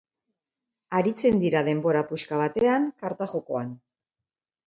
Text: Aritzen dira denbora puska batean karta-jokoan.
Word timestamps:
Aritzen 0.99 1.35
dira 1.43 1.61
denbora 1.67 2.01
puska 2.13 2.41
batean 2.41 2.87
karta-jokoan. 3.03 3.69